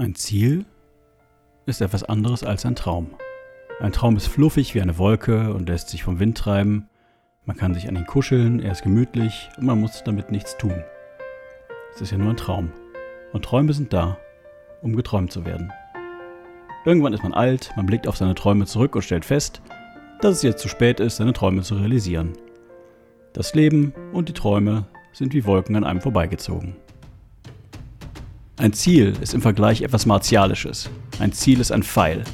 [0.00, 0.64] Ein Ziel
[1.66, 3.10] ist etwas anderes als ein Traum.
[3.80, 6.88] Ein Traum ist fluffig wie eine Wolke und lässt sich vom Wind treiben.
[7.44, 10.82] Man kann sich an ihn kuscheln, er ist gemütlich und man muss damit nichts tun.
[11.94, 12.72] Es ist ja nur ein Traum.
[13.34, 14.16] Und Träume sind da,
[14.80, 15.70] um geträumt zu werden.
[16.86, 19.60] Irgendwann ist man alt, man blickt auf seine Träume zurück und stellt fest,
[20.22, 22.32] dass es jetzt zu spät ist, seine Träume zu realisieren.
[23.34, 26.74] Das Leben und die Träume sind wie Wolken an einem vorbeigezogen.
[28.60, 30.90] Ein Ziel ist im Vergleich etwas Martialisches.
[31.18, 32.24] Ein Ziel ist ein Pfeil.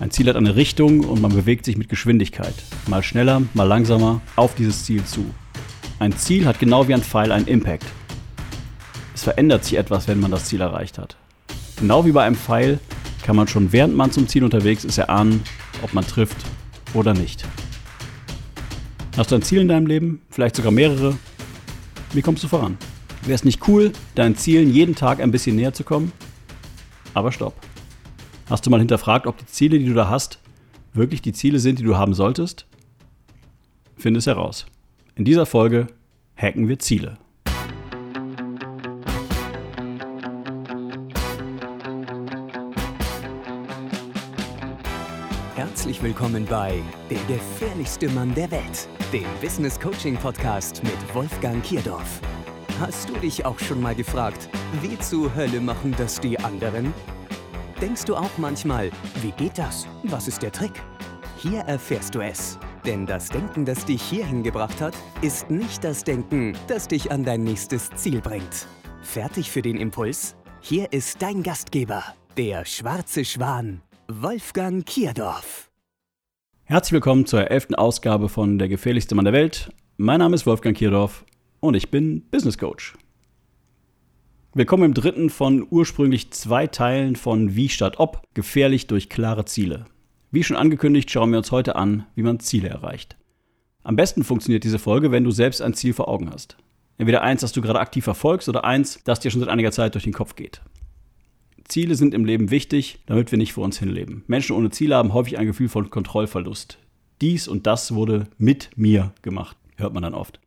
[0.00, 2.54] Ein Ziel hat eine Richtung und man bewegt sich mit Geschwindigkeit,
[2.88, 5.24] mal schneller, mal langsamer, auf dieses Ziel zu.
[6.00, 7.84] Ein Ziel hat genau wie ein Pfeil einen Impact.
[9.14, 11.16] Es verändert sich etwas, wenn man das Ziel erreicht hat.
[11.78, 12.80] Genau wie bei einem Pfeil
[13.22, 15.44] kann man schon während man zum Ziel unterwegs ist erahnen,
[15.84, 16.38] ob man trifft
[16.94, 17.44] oder nicht.
[19.16, 20.20] Hast du ein Ziel in deinem Leben?
[20.30, 21.16] Vielleicht sogar mehrere?
[22.12, 22.76] Wie kommst du voran?
[23.22, 26.12] Wäre es nicht cool, deinen Zielen jeden Tag ein bisschen näher zu kommen?
[27.14, 27.54] Aber stopp.
[28.48, 30.38] Hast du mal hinterfragt, ob die Ziele, die du da hast,
[30.94, 32.66] wirklich die Ziele sind, die du haben solltest?
[33.96, 34.66] Finde es heraus.
[35.16, 35.88] In dieser Folge
[36.36, 37.18] hacken wir Ziele.
[45.56, 46.80] Herzlich willkommen bei
[47.10, 52.20] Der gefährlichste Mann der Welt, dem Business Coaching Podcast mit Wolfgang Kierdorf.
[52.80, 54.48] Hast du dich auch schon mal gefragt,
[54.82, 56.94] wie zur Hölle machen das die anderen?
[57.80, 59.88] Denkst du auch manchmal, wie geht das?
[60.04, 60.70] Was ist der Trick?
[61.38, 62.56] Hier erfährst du es.
[62.86, 67.24] Denn das Denken, das dich hierhin gebracht hat, ist nicht das Denken, das dich an
[67.24, 68.68] dein nächstes Ziel bringt.
[69.02, 70.36] Fertig für den Impuls?
[70.60, 72.04] Hier ist dein Gastgeber,
[72.36, 75.68] der schwarze Schwan, Wolfgang Kierdorf.
[76.62, 79.72] Herzlich willkommen zur elften Ausgabe von Der gefährlichste Mann der Welt.
[79.96, 81.24] Mein Name ist Wolfgang Kierdorf
[81.60, 82.94] und ich bin Business Coach.
[84.54, 89.86] Willkommen im dritten von ursprünglich zwei Teilen von Wie statt Ob, gefährlich durch klare Ziele.
[90.30, 93.16] Wie schon angekündigt, schauen wir uns heute an, wie man Ziele erreicht.
[93.82, 96.56] Am besten funktioniert diese Folge, wenn du selbst ein Ziel vor Augen hast.
[96.96, 99.94] Entweder eins, das du gerade aktiv verfolgst, oder eins, das dir schon seit einiger Zeit
[99.94, 100.60] durch den Kopf geht.
[101.64, 104.24] Ziele sind im Leben wichtig, damit wir nicht vor uns hinleben.
[104.26, 106.78] Menschen ohne Ziele haben häufig ein Gefühl von Kontrollverlust.
[107.20, 110.40] Dies und das wurde mit mir gemacht, hört man dann oft.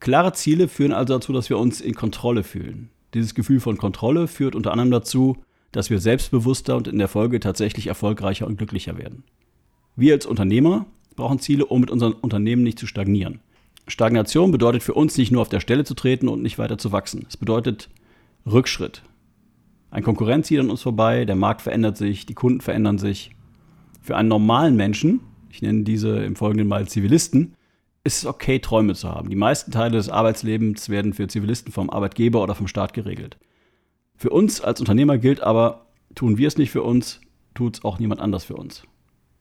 [0.00, 2.90] Klare Ziele führen also dazu, dass wir uns in Kontrolle fühlen.
[3.14, 5.38] Dieses Gefühl von Kontrolle führt unter anderem dazu,
[5.72, 9.24] dass wir selbstbewusster und in der Folge tatsächlich erfolgreicher und glücklicher werden.
[9.96, 10.86] Wir als Unternehmer
[11.16, 13.40] brauchen Ziele, um mit unserem Unternehmen nicht zu stagnieren.
[13.88, 16.92] Stagnation bedeutet für uns nicht nur auf der Stelle zu treten und nicht weiter zu
[16.92, 17.24] wachsen.
[17.28, 17.88] Es bedeutet
[18.44, 19.02] Rückschritt.
[19.90, 23.30] Ein Konkurrent zieht an uns vorbei, der Markt verändert sich, die Kunden verändern sich.
[24.02, 25.20] Für einen normalen Menschen,
[25.50, 27.54] ich nenne diese im Folgenden mal Zivilisten,
[28.06, 29.28] ist es okay, Träume zu haben.
[29.28, 33.36] Die meisten Teile des Arbeitslebens werden für Zivilisten vom Arbeitgeber oder vom Staat geregelt.
[34.16, 37.20] Für uns als Unternehmer gilt aber, tun wir es nicht für uns,
[37.54, 38.84] tut es auch niemand anders für uns.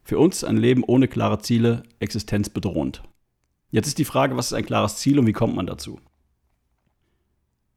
[0.03, 3.03] Für uns ein Leben ohne klare Ziele existenzbedrohend.
[3.69, 5.99] Jetzt ist die Frage, was ist ein klares Ziel und wie kommt man dazu?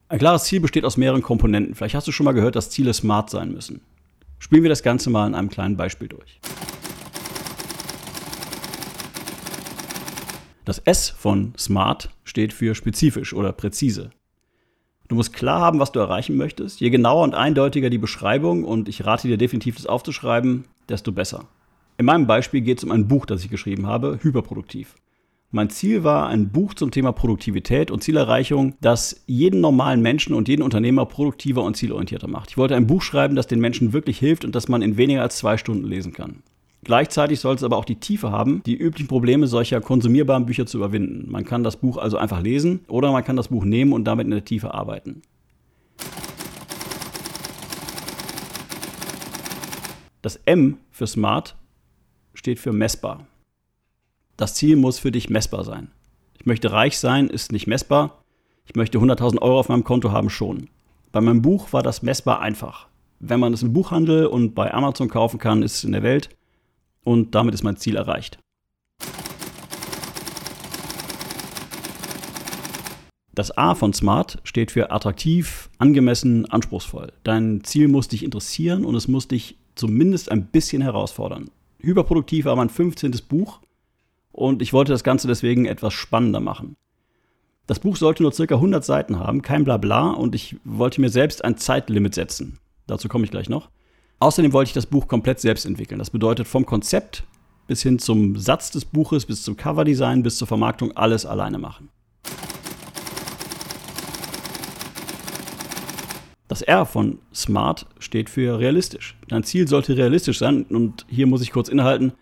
[0.09, 1.75] Ein klares Ziel besteht aus mehreren Komponenten.
[1.75, 3.83] Vielleicht hast du schon mal gehört, dass Ziele smart sein müssen.
[4.39, 6.41] Spielen wir das Ganze mal in einem kleinen Beispiel durch.
[10.69, 14.11] Das S von smart steht für spezifisch oder präzise.
[15.09, 16.79] Du musst klar haben, was du erreichen möchtest.
[16.81, 21.47] Je genauer und eindeutiger die Beschreibung, und ich rate dir definitiv, das aufzuschreiben, desto besser.
[21.97, 24.95] In meinem Beispiel geht es um ein Buch, das ich geschrieben habe, Hyperproduktiv.
[25.53, 30.49] Mein Ziel war ein Buch zum Thema Produktivität und Zielerreichung, das jeden normalen Menschen und
[30.49, 32.51] jeden Unternehmer produktiver und zielorientierter macht.
[32.51, 35.23] Ich wollte ein Buch schreiben, das den Menschen wirklich hilft und das man in weniger
[35.23, 36.43] als zwei Stunden lesen kann.
[36.85, 40.79] Gleichzeitig soll es aber auch die Tiefe haben, die üblichen Probleme solcher konsumierbaren Bücher zu
[40.79, 41.31] überwinden.
[41.31, 44.27] Man kann das Buch also einfach lesen oder man kann das Buch nehmen und damit
[44.27, 45.23] in der Tiefe arbeiten.
[50.23, 51.57] Das M für Smart
[52.35, 53.27] steht für messbar.
[54.37, 55.91] Das Ziel muss für dich messbar sein.
[56.39, 58.23] Ich möchte reich sein, ist nicht messbar.
[58.67, 60.69] Ich möchte 100.000 Euro auf meinem Konto haben, schon.
[61.11, 62.87] Bei meinem Buch war das messbar einfach.
[63.19, 66.31] Wenn man es im Buchhandel und bei Amazon kaufen kann, ist es in der Welt
[67.05, 68.39] und damit ist mein Ziel erreicht.
[73.39, 77.13] Das A von Smart steht für attraktiv, angemessen, anspruchsvoll.
[77.23, 81.51] Dein Ziel muss dich interessieren und es muss dich zumindest ein bisschen herausfordern.
[81.79, 83.13] Hyperproduktiv war mein 15.
[83.29, 83.61] Buch
[84.33, 86.75] und ich wollte das Ganze deswegen etwas spannender machen.
[87.69, 91.45] Das Buch sollte nur circa 100 Seiten haben, kein Blabla und ich wollte mir selbst
[91.45, 92.59] ein Zeitlimit setzen.
[92.89, 93.69] Dazu komme ich gleich noch.
[94.21, 95.99] Außerdem wollte ich das Buch komplett selbst entwickeln.
[95.99, 97.25] Das bedeutet vom Konzept
[97.69, 101.91] bis hin zum Satz des Buches, bis zum Coverdesign, bis zur Vermarktung alles alleine machen.
[106.49, 109.17] Das R von Smart steht für realistisch.
[109.29, 112.13] Dein Ziel sollte realistisch sein und hier muss ich kurz innehalten.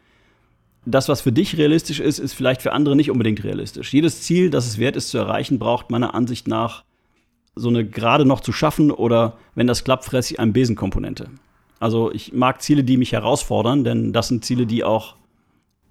[0.85, 3.93] Das, was für dich realistisch ist, ist vielleicht für andere nicht unbedingt realistisch.
[3.93, 6.85] Jedes Ziel, das es wert ist zu erreichen, braucht meiner Ansicht nach
[7.55, 11.31] so eine gerade noch zu schaffen oder wenn das klappt, fresse ich eine Besenkomponente.
[11.79, 15.17] Also ich mag Ziele, die mich herausfordern, denn das sind Ziele, die auch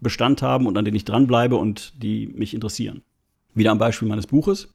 [0.01, 3.01] Bestand haben und an denen ich dranbleibe und die mich interessieren.
[3.53, 4.73] Wieder am Beispiel meines Buches.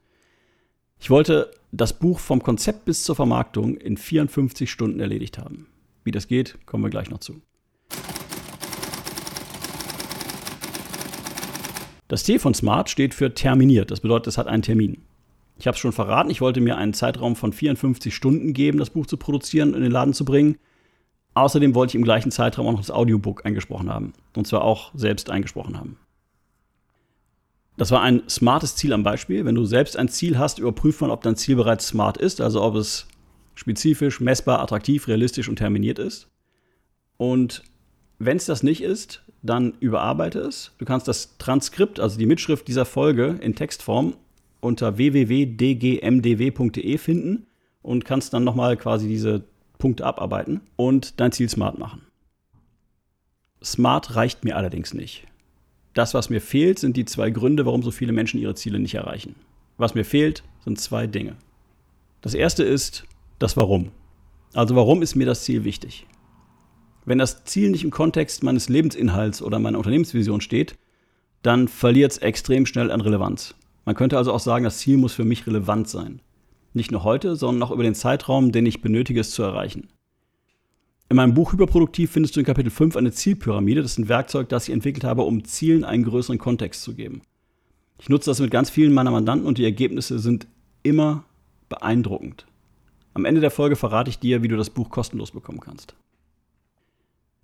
[0.99, 5.67] Ich wollte das Buch vom Konzept bis zur Vermarktung in 54 Stunden erledigt haben.
[6.05, 7.41] Wie das geht, kommen wir gleich noch zu.
[12.09, 13.91] Das T von Smart steht für terminiert.
[13.91, 15.03] Das bedeutet, es hat einen Termin.
[15.59, 18.91] Ich habe es schon verraten, ich wollte mir einen Zeitraum von 54 Stunden geben, das
[18.91, 20.57] Buch zu produzieren und in den Laden zu bringen.
[21.35, 24.13] Außerdem wollte ich im gleichen Zeitraum auch noch das Audiobook eingesprochen haben.
[24.37, 25.99] Und zwar auch selbst eingesprochen haben.
[27.77, 29.45] Das war ein smartes Ziel am Beispiel.
[29.45, 32.63] Wenn du selbst ein Ziel hast, überprüft man, ob dein Ziel bereits smart ist, also
[32.63, 33.07] ob es
[33.55, 36.29] spezifisch, messbar, attraktiv, realistisch und terminiert ist.
[37.17, 37.63] Und
[38.19, 40.73] wenn es das nicht ist, dann überarbeite es.
[40.79, 44.15] Du kannst das Transkript, also die Mitschrift dieser Folge in Textform
[44.61, 47.47] unter www.dgmdw.de finden
[47.83, 49.45] und kannst dann nochmal quasi diese
[49.81, 52.03] Punkte abarbeiten und dein Ziel smart machen.
[53.63, 55.27] Smart reicht mir allerdings nicht.
[55.93, 58.95] Das, was mir fehlt, sind die zwei Gründe, warum so viele Menschen ihre Ziele nicht
[58.95, 59.35] erreichen.
[59.77, 61.37] Was mir fehlt, sind zwei Dinge.
[62.21, 63.05] Das erste ist
[63.41, 63.91] das Warum.
[64.55, 66.07] Also warum ist mir das Ziel wichtig?
[67.05, 70.77] Wenn das Ziel nicht im Kontext meines Lebensinhalts oder meiner Unternehmensvision steht,
[71.43, 73.55] dann verliert es extrem schnell an Relevanz.
[73.85, 76.21] Man könnte also auch sagen, das Ziel muss für mich relevant sein.
[76.73, 79.89] Nicht nur heute, sondern auch über den Zeitraum, den ich benötige, es zu erreichen.
[81.09, 83.83] In meinem Buch Hyperproduktiv findest du in Kapitel 5 eine Zielpyramide.
[83.83, 87.23] Das ist ein Werkzeug, das ich entwickelt habe, um Zielen einen größeren Kontext zu geben.
[87.99, 90.47] Ich nutze das mit ganz vielen meiner Mandanten und die Ergebnisse sind
[90.85, 91.25] immer
[91.69, 92.47] beeindruckend.
[93.13, 95.97] Am Ende der Folge verrate ich dir, wie du das Buch kostenlos bekommen kannst.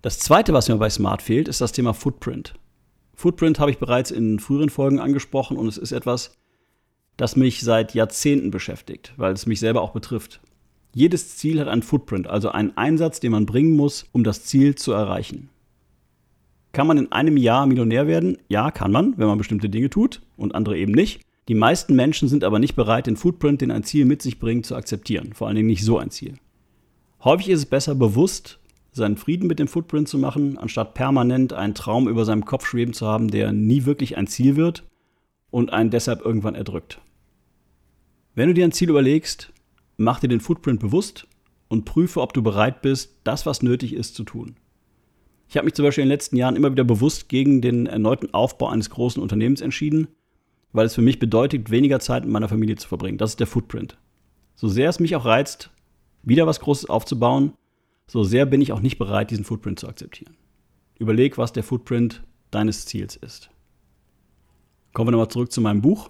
[0.01, 2.53] Das zweite, was mir bei Smart fehlt, ist das Thema Footprint.
[3.15, 6.37] Footprint habe ich bereits in früheren Folgen angesprochen und es ist etwas,
[7.17, 10.39] das mich seit Jahrzehnten beschäftigt, weil es mich selber auch betrifft.
[10.93, 14.75] Jedes Ziel hat einen Footprint, also einen Einsatz, den man bringen muss, um das Ziel
[14.75, 15.49] zu erreichen.
[16.71, 18.37] Kann man in einem Jahr Millionär werden?
[18.47, 21.21] Ja, kann man, wenn man bestimmte Dinge tut und andere eben nicht.
[21.47, 24.65] Die meisten Menschen sind aber nicht bereit, den Footprint, den ein Ziel mit sich bringt,
[24.65, 25.33] zu akzeptieren.
[25.33, 26.35] Vor allen Dingen nicht so ein Ziel.
[27.23, 28.59] Häufig ist es besser, bewusst
[28.91, 32.93] seinen Frieden mit dem Footprint zu machen, anstatt permanent einen Traum über seinem Kopf schweben
[32.93, 34.83] zu haben, der nie wirklich ein Ziel wird
[35.49, 36.99] und einen deshalb irgendwann erdrückt.
[38.37, 39.51] Wenn du dir ein Ziel überlegst,
[39.97, 41.27] mach dir den Footprint bewusst
[41.69, 44.57] und prüfe, ob du bereit bist, das, was nötig ist, zu tun.
[45.49, 48.31] Ich habe mich zum Beispiel in den letzten Jahren immer wieder bewusst gegen den erneuten
[48.35, 50.07] Aufbau eines großen Unternehmens entschieden,
[50.71, 53.17] weil es für mich bedeutet, weniger Zeit mit meiner Familie zu verbringen.
[53.17, 53.97] Das ist der Footprint.
[54.53, 55.71] So sehr es mich auch reizt,
[56.21, 57.53] wieder was Großes aufzubauen,
[58.05, 60.37] so sehr bin ich auch nicht bereit, diesen Footprint zu akzeptieren.
[60.99, 63.49] Überleg, was der Footprint deines Ziels ist.
[64.93, 66.07] Kommen wir nochmal zurück zu meinem Buch.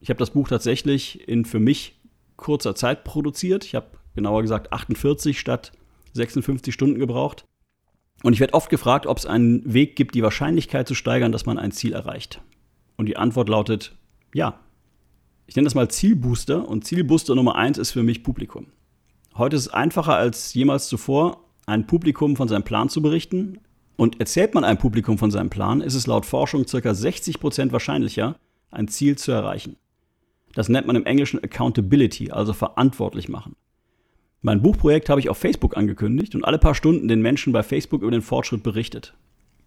[0.00, 2.00] Ich habe das Buch tatsächlich in für mich
[2.36, 3.64] kurzer Zeit produziert.
[3.64, 5.72] Ich habe genauer gesagt 48 statt
[6.14, 7.44] 56 Stunden gebraucht.
[8.22, 11.46] Und ich werde oft gefragt, ob es einen Weg gibt, die Wahrscheinlichkeit zu steigern, dass
[11.46, 12.40] man ein Ziel erreicht.
[12.96, 13.96] Und die Antwort lautet
[14.34, 14.58] ja.
[15.46, 18.66] Ich nenne das mal Zielbooster und Zielbooster Nummer eins ist für mich Publikum.
[19.36, 23.58] Heute ist es einfacher als jemals zuvor, ein Publikum von seinem Plan zu berichten.
[23.96, 26.78] Und erzählt man einem Publikum von seinem Plan, ist es laut Forschung ca.
[26.78, 28.36] 60% wahrscheinlicher,
[28.70, 29.76] ein Ziel zu erreichen.
[30.54, 33.56] Das nennt man im Englischen Accountability, also verantwortlich machen.
[34.42, 38.02] Mein Buchprojekt habe ich auf Facebook angekündigt und alle paar Stunden den Menschen bei Facebook
[38.02, 39.14] über den Fortschritt berichtet.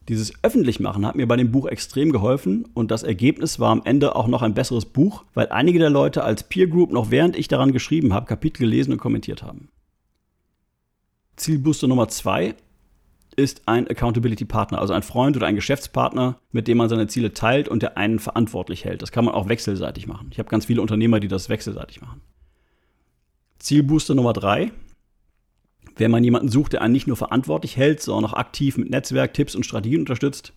[0.09, 4.15] Dieses Öffentlichmachen hat mir bei dem Buch extrem geholfen und das Ergebnis war am Ende
[4.15, 7.47] auch noch ein besseres Buch, weil einige der Leute als Peer Group noch während ich
[7.47, 9.69] daran geschrieben habe, Kapitel gelesen und kommentiert haben.
[11.37, 12.55] Zielbooster Nummer zwei
[13.33, 17.33] ist ein Accountability Partner, also ein Freund oder ein Geschäftspartner, mit dem man seine Ziele
[17.33, 19.01] teilt und der einen verantwortlich hält.
[19.01, 20.27] Das kann man auch wechselseitig machen.
[20.31, 22.21] Ich habe ganz viele Unternehmer, die das wechselseitig machen.
[23.59, 24.71] Zielbooster Nummer drei.
[25.95, 29.33] Wenn man jemanden sucht, der einen nicht nur verantwortlich hält, sondern auch aktiv mit Netzwerk,
[29.33, 30.53] Tipps und Strategien unterstützt,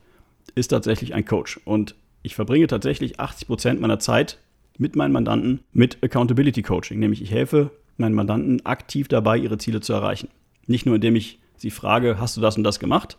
[0.54, 1.61] ist tatsächlich ein Coach.
[1.64, 4.38] Und ich verbringe tatsächlich 80 Prozent meiner Zeit
[4.78, 6.99] mit meinen Mandanten mit Accountability Coaching.
[6.99, 10.28] Nämlich ich helfe meinen Mandanten aktiv dabei, ihre Ziele zu erreichen.
[10.66, 13.19] Nicht nur indem ich sie frage, hast du das und das gemacht,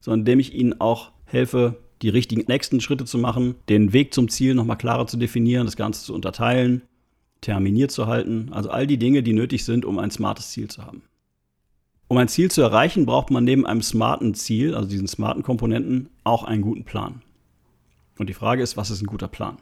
[0.00, 4.28] sondern indem ich ihnen auch helfe, die richtigen nächsten Schritte zu machen, den Weg zum
[4.28, 6.82] Ziel nochmal klarer zu definieren, das Ganze zu unterteilen,
[7.40, 10.84] terminiert zu halten, also all die Dinge, die nötig sind, um ein smartes Ziel zu
[10.84, 11.02] haben.
[12.08, 16.08] Um ein Ziel zu erreichen, braucht man neben einem smarten Ziel, also diesen smarten Komponenten,
[16.22, 17.22] auch einen guten Plan.
[18.18, 19.58] Und die Frage ist, was ist ein guter Plan?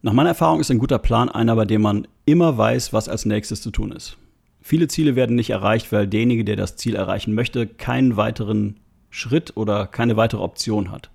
[0.00, 3.24] Nach meiner Erfahrung ist ein guter Plan einer, bei dem man immer weiß, was als
[3.24, 4.16] nächstes zu tun ist.
[4.62, 8.78] Viele Ziele werden nicht erreicht, weil derjenige, der das Ziel erreichen möchte, keinen weiteren
[9.10, 11.10] Schritt oder keine weitere Option hat.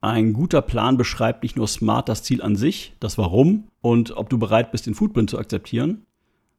[0.00, 4.28] Ein guter Plan beschreibt nicht nur smart das Ziel an sich, das Warum und ob
[4.28, 6.02] du bereit bist, den Footprint zu akzeptieren,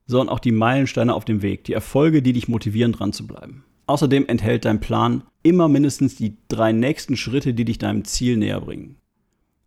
[0.08, 3.64] sondern auch die Meilensteine auf dem Weg, die Erfolge, die dich motivieren, dran zu bleiben.
[3.86, 8.62] Außerdem enthält dein Plan immer mindestens die drei nächsten Schritte, die dich deinem Ziel näher
[8.62, 8.98] bringen.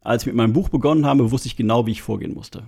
[0.00, 2.64] Als ich mit meinem Buch begonnen habe, wusste ich genau, wie ich vorgehen musste.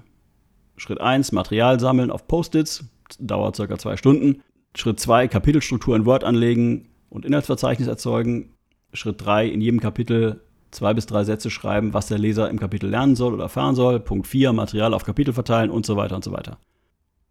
[0.77, 2.85] Schritt 1, Material sammeln auf Post-its,
[3.21, 4.43] dauert circa zwei Stunden.
[4.77, 8.55] Schritt 2, Kapitelstruktur in Word anlegen und Inhaltsverzeichnis erzeugen.
[8.93, 10.41] Schritt 3, in jedem Kapitel
[10.75, 14.01] zwei bis drei Sätze schreiben, was der Leser im Kapitel lernen soll oder erfahren soll.
[14.01, 16.59] Punkt 4, Material auf Kapitel verteilen und so weiter und so weiter.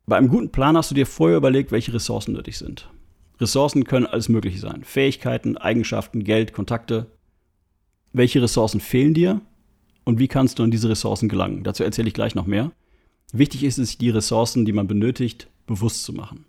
[0.06, 2.90] Bei einem guten Plan hast du dir vorher überlegt, welche Ressourcen nötig sind.
[3.40, 4.84] Ressourcen können alles Mögliche sein.
[4.84, 7.08] Fähigkeiten, Eigenschaften, Geld, Kontakte.
[8.12, 9.42] Welche Ressourcen fehlen dir
[10.04, 11.64] und wie kannst du an diese Ressourcen gelangen?
[11.64, 12.72] Dazu erzähle ich gleich noch mehr.
[13.34, 16.46] Wichtig ist es, die Ressourcen, die man benötigt, bewusst zu machen.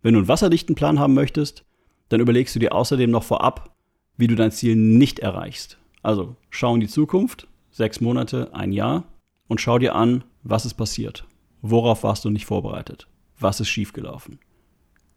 [0.00, 1.64] Wenn du einen wasserdichten Plan haben möchtest,
[2.08, 3.76] dann überlegst du dir außerdem noch vorab,
[4.16, 5.78] wie du dein Ziel nicht erreichst.
[6.02, 9.04] Also schau in die Zukunft, sechs Monate, ein Jahr,
[9.48, 11.26] und schau dir an, was ist passiert.
[11.60, 13.06] Worauf warst du nicht vorbereitet?
[13.38, 14.38] Was ist schiefgelaufen?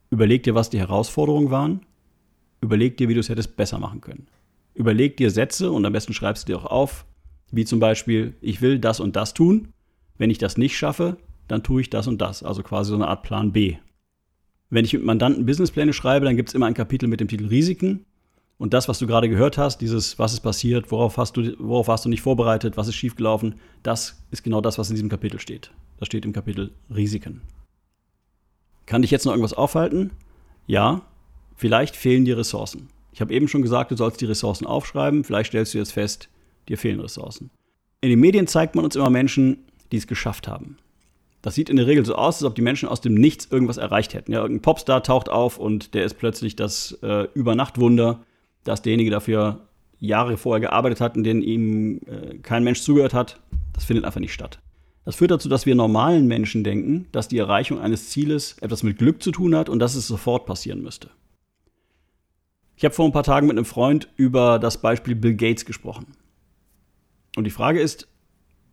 [0.10, 1.86] Überleg dir, was die Herausforderungen waren.
[2.60, 4.28] Überleg dir, wie du es hättest besser machen können.
[4.74, 7.06] Überleg dir Sätze und am besten schreibst du dir auch auf,
[7.52, 9.70] wie zum Beispiel, ich will das und das tun.
[10.18, 12.44] Wenn ich das nicht schaffe, dann tue ich das und das.
[12.44, 13.78] Also quasi so eine Art Plan B.
[14.70, 17.48] Wenn ich mit Mandanten Businesspläne schreibe, dann gibt es immer ein Kapitel mit dem Titel
[17.48, 18.06] Risiken.
[18.58, 21.88] Und das, was du gerade gehört hast, dieses, was ist passiert, worauf, hast du, worauf
[21.88, 25.40] warst du nicht vorbereitet, was ist schiefgelaufen, das ist genau das, was in diesem Kapitel
[25.40, 25.72] steht.
[26.00, 27.42] Das steht im Kapitel Risiken.
[28.88, 30.12] Kann dich jetzt noch irgendwas aufhalten?
[30.66, 31.02] Ja,
[31.56, 32.90] vielleicht fehlen dir Ressourcen.
[33.12, 35.24] Ich habe eben schon gesagt, du sollst die Ressourcen aufschreiben.
[35.24, 36.30] Vielleicht stellst du jetzt fest,
[36.68, 37.50] dir fehlen Ressourcen.
[38.02, 40.77] In den Medien zeigt man uns immer Menschen, die es geschafft haben.
[41.41, 43.77] Das sieht in der Regel so aus, als ob die Menschen aus dem Nichts irgendwas
[43.77, 44.34] erreicht hätten.
[44.34, 48.24] Ja, irgendein Popstar taucht auf und der ist plötzlich das äh, Übernachtwunder,
[48.63, 49.62] dass derjenige dafür
[50.00, 53.39] Jahre vorher gearbeitet hat, in denen ihm äh, kein Mensch zugehört hat.
[53.74, 54.60] Das findet einfach nicht statt.
[55.06, 58.98] Das führt dazu, dass wir normalen Menschen denken, dass die Erreichung eines Zieles etwas mit
[58.98, 61.10] Glück zu tun hat und dass es sofort passieren müsste.
[62.75, 66.08] Ich habe vor ein paar Tagen mit einem Freund über das Beispiel Bill Gates gesprochen.
[67.38, 68.08] Und die Frage ist,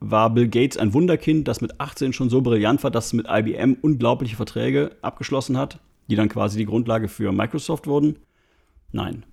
[0.01, 3.27] war Bill Gates ein Wunderkind, das mit 18 schon so brillant war, dass es mit
[3.29, 8.19] IBM unglaubliche Verträge abgeschlossen hat, die dann quasi die Grundlage für Microsoft wurden?
[8.93, 9.25] Nein.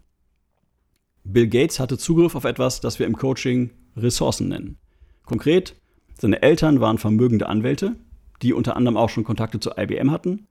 [1.24, 4.78] Bill Gates hatte Zugriff auf etwas, das wir im Coaching Ressourcen nennen.
[5.26, 5.76] Konkret,
[6.20, 7.96] seine Eltern waren vermögende Anwälte,
[8.42, 10.48] die unter anderem auch schon Kontakte zu IBM hatten.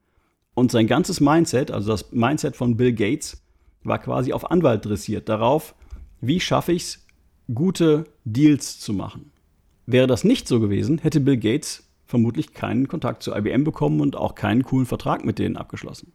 [0.54, 3.42] Und sein ganzes Mindset, also das Mindset von Bill Gates,
[3.82, 5.74] war quasi auf Anwalt dressiert, darauf,
[6.20, 7.06] wie schaffe ich es,
[7.54, 9.32] gute Deals zu machen.
[9.86, 14.16] Wäre das nicht so gewesen, hätte Bill Gates vermutlich keinen Kontakt zu IBM bekommen und
[14.16, 16.12] auch keinen coolen Vertrag mit denen abgeschlossen.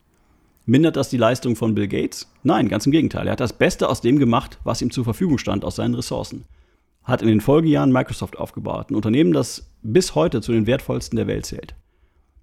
[0.66, 2.32] Mindert das die Leistung von Bill Gates?
[2.44, 3.28] Nein, ganz im Gegenteil.
[3.28, 6.46] Er hat das Beste aus dem gemacht, was ihm zur Verfügung stand, aus seinen Ressourcen
[7.06, 11.28] hat in den Folgejahren Microsoft aufgebaut, ein Unternehmen, das bis heute zu den wertvollsten der
[11.28, 11.76] Welt zählt.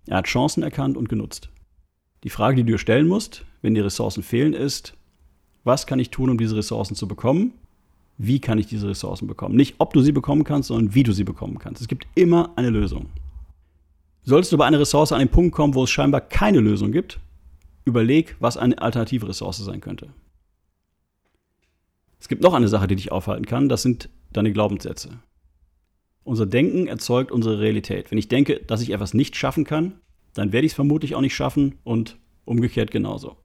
[0.07, 1.51] Er hat Chancen erkannt und genutzt.
[2.25, 4.95] Die Frage, die du dir stellen musst, wenn die Ressourcen fehlen, ist,
[5.65, 7.55] was kann ich tun, um diese Ressourcen zu bekommen?
[8.25, 9.57] Wie kann ich diese Ressourcen bekommen?
[9.57, 11.83] Nicht, ob du sie bekommen kannst, sondern wie du sie bekommen kannst.
[11.83, 13.07] Es gibt immer eine Lösung.
[14.23, 17.19] Solltest du bei einer Ressource an den Punkt kommen, wo es scheinbar keine Lösung gibt,
[17.85, 20.11] überleg, was eine alternative Ressource sein könnte.
[22.21, 25.19] Es gibt noch eine Sache, die dich aufhalten kann, das sind deine Glaubenssätze.
[26.23, 28.13] Unser Denken erzeugt unsere Realität.
[28.13, 29.99] Wenn ich denke, dass ich etwas nicht schaffen kann,
[30.35, 33.37] dann werde ich es vermutlich auch nicht schaffen und umgekehrt genauso.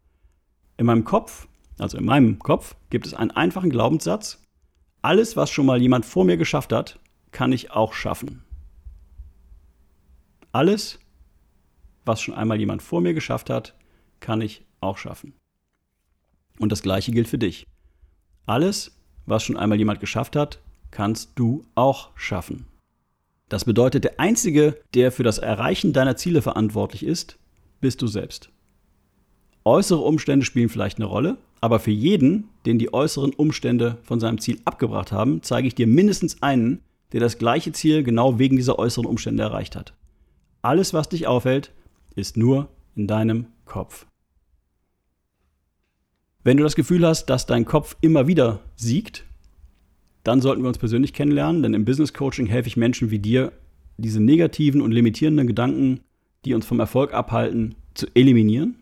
[0.78, 1.48] In meinem Kopf,
[1.80, 4.44] also in meinem Kopf, gibt es einen einfachen Glaubenssatz,
[5.08, 7.00] alles, was schon mal jemand vor mir geschafft hat,
[7.32, 8.44] kann ich auch schaffen.
[10.52, 11.00] Alles,
[12.04, 13.74] was schon einmal jemand vor mir geschafft hat,
[14.20, 15.34] kann ich auch schaffen.
[16.60, 17.66] Und das gleiche gilt für dich.
[18.48, 20.60] Alles, was schon einmal jemand geschafft hat,
[20.92, 22.66] kannst du auch schaffen.
[23.48, 27.40] Das bedeutet, der Einzige, der für das Erreichen deiner Ziele verantwortlich ist,
[27.80, 28.50] bist du selbst.
[29.68, 34.38] Äußere Umstände spielen vielleicht eine Rolle, aber für jeden, den die äußeren Umstände von seinem
[34.38, 36.80] Ziel abgebracht haben, zeige ich dir mindestens einen,
[37.12, 39.94] der das gleiche Ziel genau wegen dieser äußeren Umstände erreicht hat.
[40.62, 41.74] Alles, was dich aufhält,
[42.16, 44.06] ist nur in deinem Kopf.
[46.46, 49.26] Wenn du das Gefühl hast, dass dein Kopf immer wieder siegt,
[50.24, 53.52] dann sollten wir uns persönlich kennenlernen, denn im Business Coaching helfe ich Menschen wie dir,
[53.98, 56.00] diese negativen und limitierenden Gedanken,
[56.46, 58.78] die uns vom Erfolg abhalten, zu eliminieren.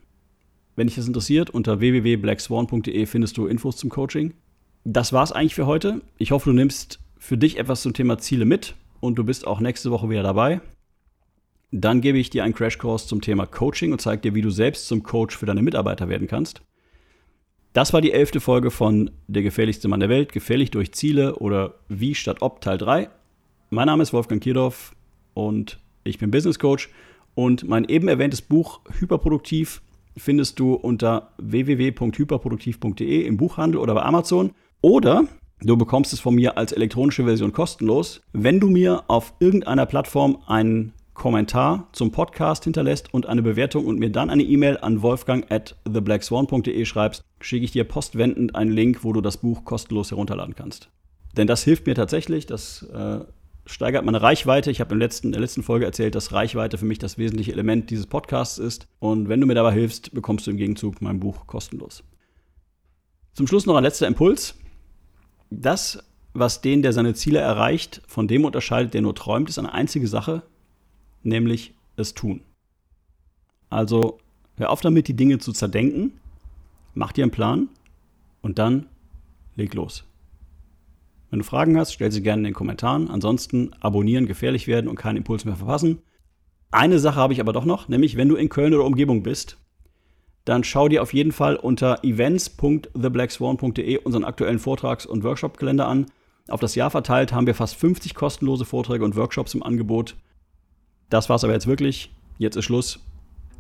[0.76, 4.34] Wenn dich das interessiert, unter www.blackswan.de findest du Infos zum Coaching.
[4.84, 6.02] Das war's eigentlich für heute.
[6.18, 9.62] Ich hoffe, du nimmst für dich etwas zum Thema Ziele mit und du bist auch
[9.62, 10.60] nächste Woche wieder dabei.
[11.72, 14.88] Dann gebe ich dir einen Crashkurs zum Thema Coaching und zeige dir, wie du selbst
[14.88, 16.62] zum Coach für deine Mitarbeiter werden kannst.
[17.72, 21.76] Das war die elfte Folge von Der gefährlichste Mann der Welt, gefährlich durch Ziele oder
[21.88, 23.10] Wie statt Ob Teil 3.
[23.70, 24.94] Mein Name ist Wolfgang Kierdorf
[25.34, 26.90] und ich bin Business Coach
[27.34, 29.82] und mein eben erwähntes Buch Hyperproduktiv
[30.18, 35.26] findest du unter www.hyperproduktiv.de im Buchhandel oder bei Amazon oder
[35.62, 40.38] du bekommst es von mir als elektronische Version kostenlos, wenn du mir auf irgendeiner Plattform
[40.48, 45.50] einen Kommentar zum Podcast hinterlässt und eine Bewertung und mir dann eine E-Mail an wolfgang
[45.50, 50.56] at theblackswan.de schreibst, schicke ich dir postwendend einen Link, wo du das Buch kostenlos herunterladen
[50.56, 50.90] kannst.
[51.38, 53.20] Denn das hilft mir tatsächlich, das äh,
[53.66, 54.72] steigert meine Reichweite.
[54.72, 57.90] Ich habe in, in der letzten Folge erzählt, dass Reichweite für mich das wesentliche Element
[57.90, 58.88] dieses Podcasts ist.
[59.00, 62.04] Und wenn du mir dabei hilfst, bekommst du im Gegenzug mein Buch kostenlos.
[63.34, 64.56] Zum Schluss noch ein letzter Impuls.
[65.50, 66.04] Das,
[66.34, 70.08] was den, der seine Ziele erreicht, von dem unterscheidet, der nur träumt, ist eine einzige
[70.08, 70.44] Sache,
[71.24, 72.42] nämlich es tun.
[73.70, 74.20] Also
[74.58, 76.20] hör auf damit, die Dinge zu zerdenken,
[76.94, 77.70] mach dir einen Plan
[78.42, 78.86] und dann
[79.56, 80.06] leg los.
[81.36, 83.10] Wenn du Fragen hast, stell sie gerne in den Kommentaren.
[83.10, 86.00] Ansonsten abonnieren, gefährlich werden und keinen Impuls mehr verpassen.
[86.72, 89.58] Eine Sache habe ich aber doch noch, nämlich wenn du in Köln oder Umgebung bist,
[90.46, 96.06] dann schau dir auf jeden Fall unter events.theblackswan.de unseren aktuellen Vortrags- und Workshop-Kalender an.
[96.48, 100.16] Auf das Jahr verteilt haben wir fast 50 kostenlose Vorträge und Workshops im Angebot.
[101.10, 102.14] Das war's aber jetzt wirklich.
[102.38, 103.02] Jetzt ist Schluss.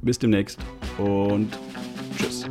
[0.02, 0.62] Bis demnächst
[0.98, 1.50] und
[2.18, 2.46] tschüss.